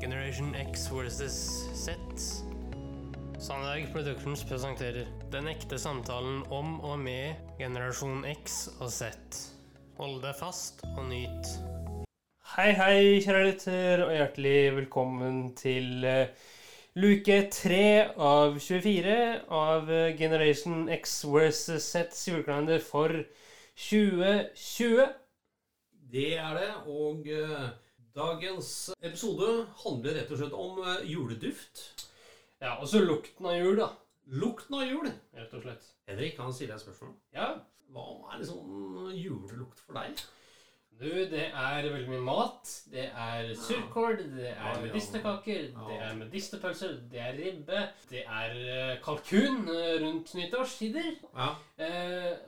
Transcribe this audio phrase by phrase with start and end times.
[0.00, 1.94] Generation X versus Z.
[3.38, 9.12] Sandberg Productions presenterer Den ekte samtalen om og med generasjon X og Z.
[9.98, 11.52] Hold deg fast og nyt.
[12.56, 16.34] Hei, hei, kjære lytter, og hjertelig velkommen til eh,
[16.98, 19.16] luke 3 av 24
[19.60, 23.14] av eh, Generation X versus Zs julekalender for
[23.78, 25.08] 2020.
[26.14, 27.72] Det er det, og eh,
[28.14, 28.70] dagens
[29.02, 29.50] episode
[29.82, 31.82] handler rett og slett om eh, juleduft.
[32.62, 33.90] Ja, og så lukten av jul, da.
[34.40, 35.10] Lukten av jul.
[35.34, 35.90] Rett og slett.
[36.08, 37.12] Henrik, kan jeg stille deg et spørsmål?
[37.34, 37.50] Ja,
[37.94, 40.22] Hva er liksom julelukt for deg?
[40.94, 42.70] Du, det er veldig mye mat.
[42.92, 47.80] Det er surkål, det er medisterkaker, det er medisterpølser, det er ribbe,
[48.12, 49.66] det er eh, kalkun
[50.04, 51.10] rundt nyttårstider.
[51.34, 51.50] Ja.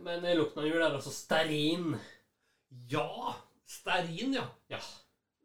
[0.06, 1.96] Men lukten av jul er også stearin.
[2.90, 3.34] ja
[3.66, 4.46] stearin, ja.
[4.70, 4.78] Ja.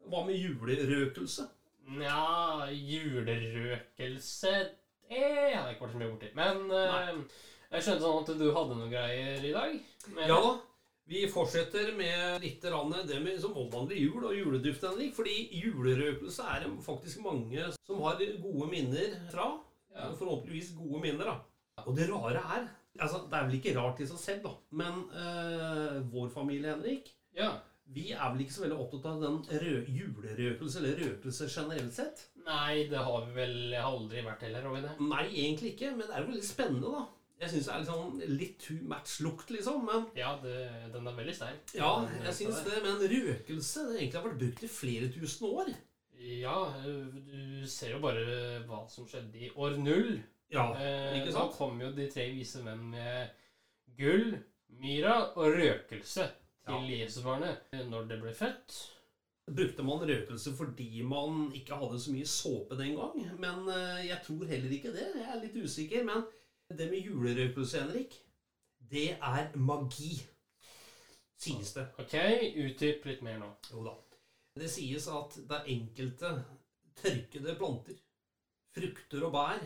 [0.10, 1.46] Hva med julerøkelse?
[1.91, 4.52] Nja, julerøkelse
[5.12, 6.30] Det har jeg ikke vært så mye borti.
[6.38, 7.39] Men eh,
[7.73, 9.80] jeg skjønte sånn at du hadde noen greier i dag.
[10.16, 10.52] Men- Ja da.
[11.12, 15.14] Vi fortsetter med litt rann det med som omhandler jul og juleduft, Henrik.
[15.17, 19.50] Fordi julerøkelse er det faktisk mange som har gode minner fra.
[19.94, 20.12] Ja.
[20.16, 21.84] Forhåpentligvis gode minner, da.
[21.84, 24.53] Og det rare er altså Det er vel ikke rart i seg selv, da.
[24.72, 27.52] Men eh, vår familie, Henrik, Ja.
[27.92, 32.22] Vi er vel ikke så veldig opptatt av den rø julerøkelse, eller røkelse generelt sett.
[32.45, 34.94] Nei, det har vi vel aldri vært heller, har vi det?
[35.11, 37.03] Nei, egentlig ikke, men det er jo veldig spennende, da.
[37.42, 39.80] Jeg syns det er liksom litt too much lukt, liksom.
[39.88, 40.56] Men Ja, det,
[40.94, 41.72] den er veldig sterk.
[41.73, 41.92] ja,
[42.28, 42.81] jeg syns det.
[42.86, 45.72] Men røkelse det egentlig har vært brukt i flere tusen år.
[46.22, 50.19] Ja, du ser jo bare hva som skjedde i år null.
[50.53, 50.67] Ja,
[51.16, 51.39] ikke sant?
[51.39, 53.31] da kom jo de tre vise menn med
[53.97, 54.36] gull,
[54.81, 56.28] myra og røkelse
[56.67, 58.80] til Jesusbarnet når det ble født.
[59.52, 63.18] Brukte man røkelse fordi man ikke hadde så mye såpe den gang?
[63.42, 65.08] Men eh, jeg tror heller ikke det.
[65.16, 66.06] Jeg er litt usikker.
[66.08, 66.23] Men
[66.78, 68.16] det med julerøkelse, Henrik,
[68.92, 70.22] det er magi.
[71.41, 71.88] Sies det.
[72.00, 72.16] Ok,
[72.64, 73.50] utdyp litt mer nå.
[73.74, 73.96] Jo da.
[74.62, 76.31] Det sies at det er enkelte
[77.02, 77.97] tørkede planter,
[78.75, 79.64] frukter og bær,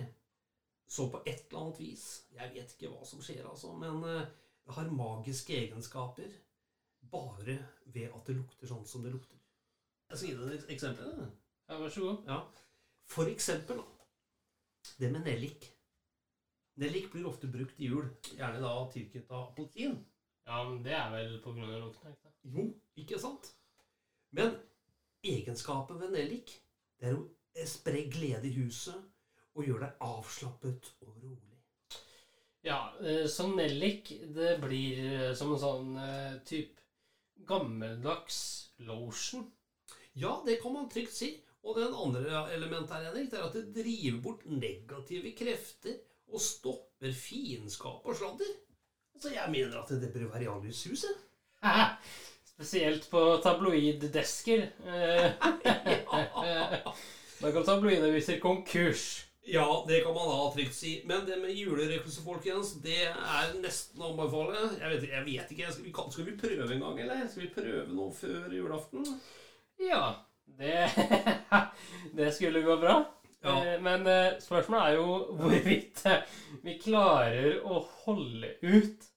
[0.88, 2.03] så på et eller annet vis
[2.36, 4.28] Jeg vet ikke hva som skjer, altså, men eh,
[4.78, 6.30] har magiske egenskaper
[7.12, 7.58] bare
[7.94, 9.40] ved at det lukter sånn som det lukter.
[10.10, 11.28] Jeg skal gi deg et eksempel.
[11.70, 12.30] Ja, vær så god.
[12.30, 12.40] Ja.
[13.10, 13.82] For eksempel
[15.00, 15.72] det med nellik.
[16.82, 19.96] Nellik blir ofte brukt i jul, gjerne da tilknyttet av appelsin.
[20.46, 22.38] Ja, men det er vel på grunn av lukten, ikke sant?
[22.54, 22.66] Jo,
[23.02, 23.50] ikke sant?
[24.36, 24.54] Men
[25.26, 26.54] egenskapen ved nellik,
[27.00, 29.00] det er å spre glede i huset
[29.56, 31.42] og gjøre deg avslappet og rolig.
[32.66, 35.94] Ja, eh, så nellik, det blir eh, som en sånn
[36.46, 36.84] type typ
[37.47, 38.40] gammeldags
[38.78, 39.51] lotion.
[40.13, 41.31] Ja, det kan man trygt si.
[41.66, 45.97] Og den andre elementet her, Henrik, det er at det driver bort negative krefter
[46.29, 48.53] og stopper fiendskap og sladder.
[49.22, 51.06] Så jeg mener at det bør være i alles hus.
[52.53, 54.68] Spesielt på tabloiddesker.
[56.45, 56.78] Eh,
[57.41, 59.25] Da kan tabloidaviser konkurs.
[59.47, 60.91] Ja, det kan man da trygt si.
[61.06, 64.63] Men det med julerøkelse, folkens, det er nesten å anbefale.
[64.79, 67.28] Jeg vet, jeg vet ikke, skal vi, skal vi prøve en gang, eller?
[67.29, 69.06] Skal vi prøve noe før julaften?
[69.85, 70.01] Ja,
[70.57, 70.88] det,
[72.17, 72.97] det skulle gå bra.
[73.45, 73.56] Ja.
[73.61, 76.23] Eh, Men eh, spørsmålet er jo hvorvidt eh,
[76.66, 79.12] vi klarer å holde ut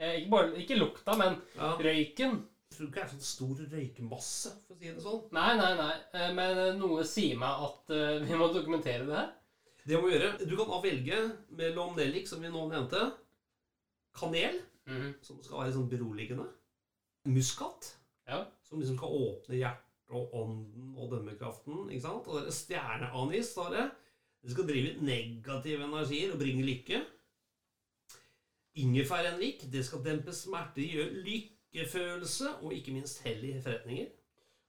[0.00, 1.74] Ikke, bare, ikke lukta, men Ja.
[1.80, 2.38] røyken.
[2.70, 5.24] Jeg tror ikke det er sånn stor røykmasse, for å si det sånn.
[5.34, 6.28] Nei, nei, nei.
[6.36, 7.90] Men noe sier meg at
[8.28, 9.32] vi må dokumentere det her.
[9.86, 10.32] Det må vi gjøre.
[10.48, 11.18] Du kan da velge
[11.50, 13.12] mellom nellik, som vi nå nevnte,
[14.14, 15.14] kanel, Mhm.
[15.22, 16.46] som skal være sånn beroligende,
[17.26, 17.96] muskat,
[18.28, 18.44] Ja.
[18.64, 22.26] som liksom skal åpne hjertet og ånden og dømmekraften, ikke sant?
[22.26, 23.90] Og det er stjerneanis, står det.
[24.42, 27.04] Det skal drive negative energier og bringe lykke.
[28.74, 34.06] Ingefærenlik, det skal dempe smerter, gjøre lykkefølelse og ikke minst hell i forretninger.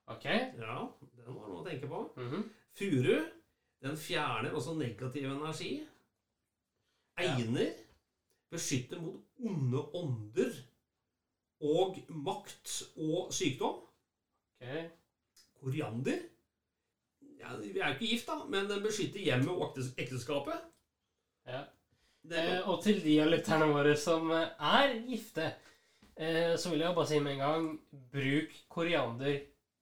[0.07, 0.25] Ok.
[0.25, 2.01] Ja, den var noe å tenke på.
[2.17, 2.49] Mhm.
[2.73, 3.19] Furu,
[3.81, 5.71] den fjerner også negativ energi.
[7.17, 7.73] Egner.
[8.51, 10.55] beskytter mot onde ånder
[11.61, 13.77] og makt og sykdom.
[14.59, 14.89] Ok.
[15.61, 16.17] Koriander
[17.39, 20.67] ja, Vi er jo ikke gift, da, men den beskytter hjemmet og ekteskapet.
[21.47, 21.63] Ja.
[22.29, 25.47] Eh, og til de av lytterne våre som eh, er gifte,
[26.13, 27.71] eh, så vil jeg bare si med en gang
[28.13, 29.39] bruk koriander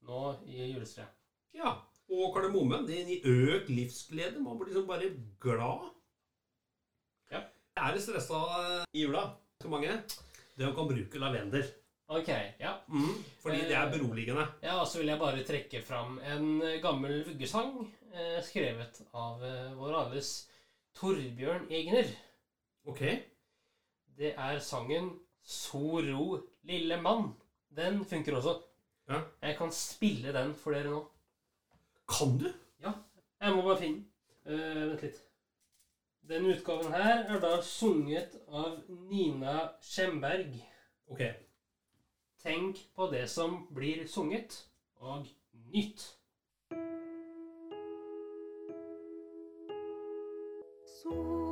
[0.07, 1.11] nå i julestreet.
[1.57, 1.75] ja.
[2.09, 2.87] Og kardemommen.
[2.87, 4.41] Det økt livsglede.
[4.41, 5.11] Man blir liksom bare
[5.41, 5.89] glad.
[7.31, 7.43] Ja.
[7.77, 8.39] Er det stressa
[8.93, 9.27] i jula?
[9.59, 9.99] Ganske mange.
[10.57, 11.67] Det man kan bruke lavendel.
[12.09, 12.29] Ok,
[12.59, 12.71] ja.
[12.89, 14.47] Mm, fordi det er beroligende.
[14.63, 19.43] Ja, og så vil jeg bare trekke fram en eh, gammel vuggesang eh, skrevet av
[19.45, 20.31] eh, vår alles
[20.97, 22.09] Torbjørn Egner.
[22.89, 23.03] Ok.
[24.17, 25.11] Det er sangen
[25.45, 27.35] 'So ro, lille mann.
[27.69, 28.57] Den funker også.
[29.09, 29.21] Ja.
[29.41, 31.03] Jeg kan spille den for dere nå.
[32.09, 32.47] Kan du?
[32.83, 32.91] Ja.
[33.41, 34.05] Jeg må bare finne den.
[34.45, 35.19] Uh, vent litt.
[36.29, 38.79] Den utgaven her er da sunget av
[39.09, 40.59] Nina Skjemberg.
[41.09, 41.23] Ok.
[42.43, 44.65] Tenk på det som blir sunget,
[44.95, 45.27] og
[45.73, 46.05] nytt.
[51.01, 51.48] Så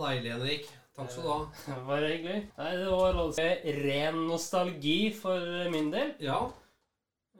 [0.00, 0.70] deilig, Henrik.
[0.96, 1.38] Takk skal du ha.
[1.66, 2.40] det var hyggelig.
[2.58, 3.46] Nei, det var altså
[3.84, 6.10] ren nostalgi for min del.
[6.20, 6.40] Ja,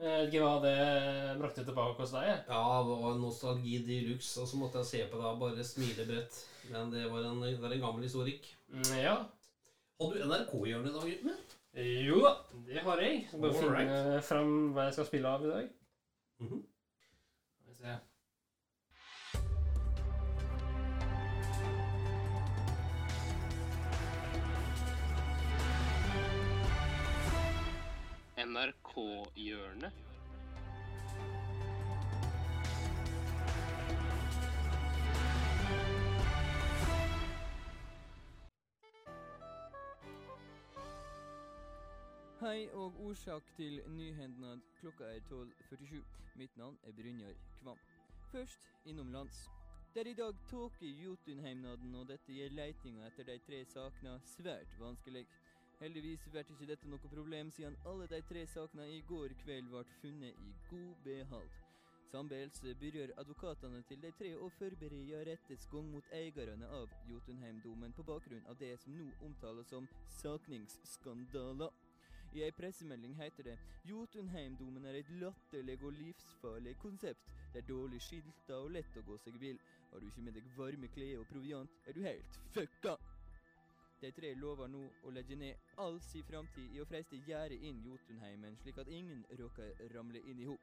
[0.02, 0.76] Jeg vet ikke hva det
[1.38, 2.31] brakte tilbake hos deg.
[2.49, 5.64] ja det var nostalgi de luxe, og så måtte jeg se på deg og bare
[5.69, 6.40] smile bredt.
[6.72, 8.49] Men det, var en, det er en gammel historikk.
[8.72, 9.16] Mm, Ja.
[10.02, 11.43] Har du NRK-hjørne i dag, gutten min?
[12.08, 12.32] Jo da,
[12.66, 13.20] det har jeg.
[13.38, 15.69] Bare finne fram hva jeg skal spille av i dag.
[16.43, 17.94] Skal vi se.
[28.52, 29.93] NRK-hjørnet.
[42.40, 44.60] Hei og årsak til nyhendnad.
[44.81, 46.02] Klokka er 12.47.
[46.37, 47.78] Mitt navn er Brynjar Kvam.
[48.32, 49.50] Først innomlands.
[49.94, 54.19] Det er i dag tåke i Jotunheimnaden, og dette gjør leitinga etter de tre sakene
[54.25, 55.26] svært vanskelig.
[55.82, 59.81] Heldigvis ble ikke dette noe problem, siden alle de tre sakene i går kveld ble
[59.99, 61.49] funnet i god behold.
[62.12, 68.05] Samtidig begynner advokatene til de tre å forberede rettets gang mot eierne av Jotunheimdomen på
[68.06, 69.88] bakgrunn av det som nå omtales som
[70.20, 71.73] sakningsskandaler.
[72.37, 73.56] I ei pressemelding heter det
[73.88, 77.32] Jotunheimdomen er et latterlig og livsfarlig konsept.
[77.50, 79.58] Det er dårlig skilta og lett å gå seg vill.
[79.90, 82.94] Har du ikke med deg varme klær og proviant, er du helt fucka.
[84.02, 87.84] De tre lover nå å legge ned all sin framtid i å freiste gjerdet inn
[87.87, 90.56] Jotunheimen, slik at ingen råker ramle inn i ho.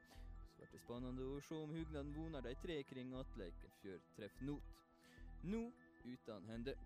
[0.52, 4.36] Så blir det spennende å se om hugnaden vonar de tre kring Atleiken før treff
[4.44, 4.74] not.
[5.48, 5.62] Nå
[6.04, 6.76] uten hende.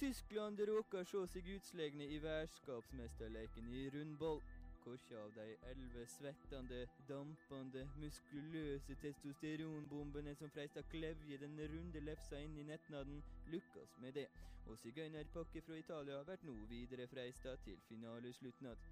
[0.00, 4.42] Tyskland råker se seg utslegne i værskapsmesterleken i rundball.
[4.84, 12.58] Korkja av de elleve svettende, dampende, muskuløse testosteronbombene som freista klevje den runde lefsa inn
[12.60, 13.22] i nettnaden,
[13.52, 14.26] lykkes med det,
[14.66, 18.84] og sigøynerpakke fra Italia blir nå videre freista til finalesluttnad.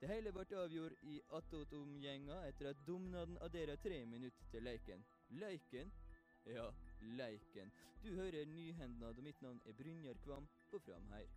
[0.00, 5.04] Det hele ble avgjort i attåtomgjenga etter at domnaden adderer tre minutter til leiken.
[5.30, 5.92] Leiken?
[6.46, 7.72] Ja, leiken.
[8.04, 11.28] Du hører nyhendnad, og mitt navn er Brynjar Kvam på Framheir.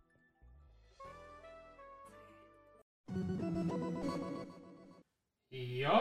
[5.50, 6.00] Ja.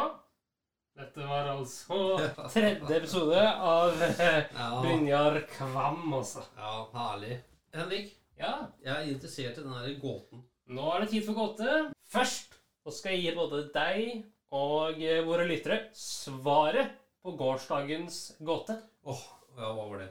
[0.99, 1.97] Dette var altså
[2.53, 6.43] tredje episode av eh, Ja, Brynjar Kvam, altså.
[6.57, 7.37] ja herlig.
[7.75, 8.09] Henrik,
[8.39, 8.51] Ja,
[8.83, 10.43] jeg er interessert i den her gåten.
[10.67, 11.77] nå er det tid for gåte.
[12.11, 16.91] Først så skal jeg gi både deg og eh, våre lyttere svaret
[17.23, 18.75] på gårsdagens gåte.
[19.07, 19.23] Åh,
[19.59, 20.09] ja, hva var det?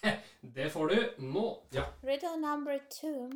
[0.56, 1.46] Det får du nå.
[1.76, 1.84] Ja.
[2.02, 3.28] Riddle number two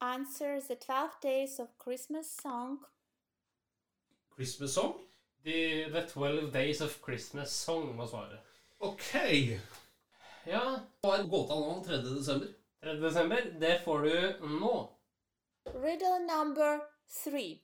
[0.00, 2.78] answers the 12 days of Christmas song.
[4.36, 4.94] Christmas song?
[5.44, 8.40] The, the 12 Days of Christmas Song var svaret.
[8.80, 9.14] Ok.
[10.46, 11.96] Ja, Hva er gåta nå 3.
[12.02, 12.48] desember?
[12.82, 13.00] 3.
[13.00, 13.40] desember.
[13.60, 14.88] Det får du nå.
[15.74, 16.80] Riddle number
[17.24, 17.62] three.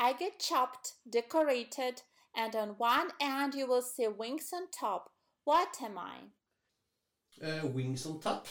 [0.00, 2.02] I get chopped, decorated,
[2.34, 5.10] and on one end you will see wings on top.
[5.44, 6.30] What am I?
[7.42, 8.46] Eh, wings on tap?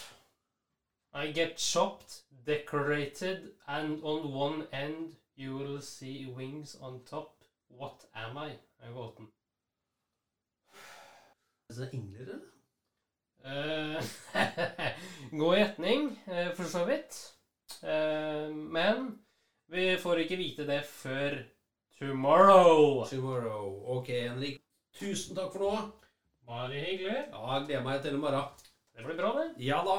[1.18, 7.42] I get chopped, decorated, and on one end you will see wings on top.
[7.68, 8.52] What am I?
[8.82, 9.26] er gåten.
[11.68, 12.40] Det engler, eller?
[13.44, 14.04] Eh,
[15.40, 17.18] God gjetning, eh, for så vidt.
[17.82, 19.18] Eh, men
[19.66, 21.42] vi får ikke vite det før
[21.98, 23.04] tomorrow.
[23.10, 23.82] Tomorrow.
[23.98, 24.62] Ok, Henrik.
[24.94, 25.90] Tusen takk for nå.
[26.46, 27.26] Bare hyggelig.
[27.32, 28.64] Ja, jeg gleder meg til i morgen.
[28.94, 29.50] Det blir bra, det.
[29.66, 29.98] Ja da.